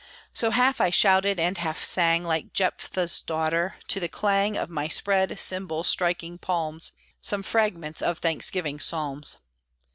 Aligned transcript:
So 0.33 0.49
half 0.49 0.81
I 0.81 0.89
shouted, 0.89 1.37
and 1.39 1.59
half 1.59 1.83
sang, 1.83 2.23
Like 2.23 2.53
Jephtha's 2.53 3.19
daughter, 3.21 3.75
to 3.89 3.99
the 3.99 4.09
clang 4.09 4.57
Of 4.57 4.67
my 4.67 4.87
spread, 4.87 5.39
cymbal 5.39 5.83
striking 5.83 6.39
palms, 6.39 6.91
Some 7.21 7.43
fragments 7.43 8.01
of 8.01 8.17
thanksgiving 8.17 8.79
psalms. 8.79 9.37